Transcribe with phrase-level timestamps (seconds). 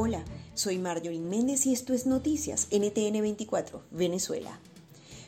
[0.00, 0.24] Hola,
[0.54, 4.60] soy Marjorie Méndez y esto es Noticias NTN 24, Venezuela.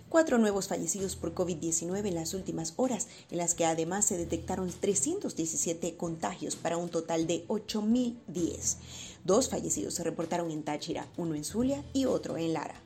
[0.08, 4.71] Cuatro nuevos fallecidos por COVID-19 en las últimas horas, en las que además se detectaron
[4.71, 8.77] 317 contagios para un total de 8.010.
[9.24, 12.81] Dos fallecidos se reportaron en Táchira, uno en Zulia y otro en Lara.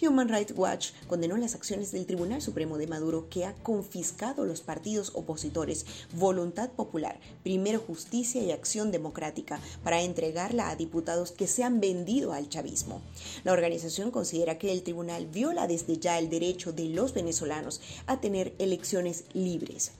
[0.00, 4.60] Human Rights Watch condenó las acciones del Tribunal Supremo de Maduro que ha confiscado los
[4.60, 11.64] partidos opositores Voluntad Popular, Primero Justicia y Acción Democrática para entregarla a diputados que se
[11.64, 13.02] han vendido al chavismo.
[13.44, 18.20] La organización considera que el tribunal viola desde ya el derecho de los venezolanos a
[18.20, 19.92] tener elecciones libres.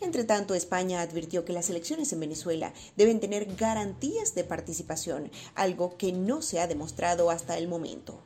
[0.00, 5.96] Entre tanto, España advirtió que las elecciones en Venezuela deben tener garantías de participación, algo
[5.96, 8.20] que no se ha demostrado hasta el momento.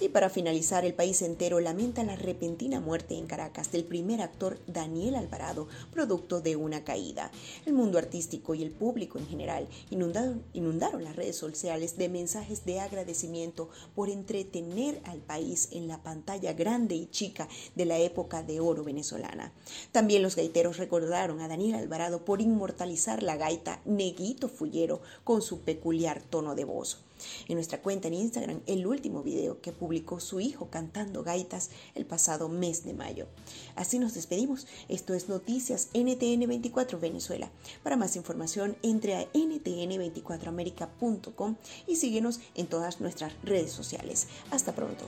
[0.00, 4.58] Y para finalizar, el país entero lamenta la repentina muerte en Caracas del primer actor
[4.66, 7.30] Daniel Alvarado, producto de una caída.
[7.66, 12.64] El mundo artístico y el público en general inundaron, inundaron las redes sociales de mensajes
[12.64, 18.42] de agradecimiento por entretener al país en la pantalla grande y chica de la época
[18.42, 19.52] de oro venezolana.
[19.92, 25.60] También los gaiteros recordaron a Daniel Alvarado por inmortalizar la gaita Neguito Fullero con su
[25.60, 27.02] peculiar tono de voz.
[27.48, 29.72] En nuestra cuenta en Instagram, el último video que
[30.20, 33.26] su hijo cantando gaitas el pasado mes de mayo.
[33.74, 34.66] Así nos despedimos.
[34.88, 37.50] Esto es Noticias NTN 24 Venezuela.
[37.82, 44.28] Para más información, entre a ntn24america.com y síguenos en todas nuestras redes sociales.
[44.50, 45.06] Hasta pronto.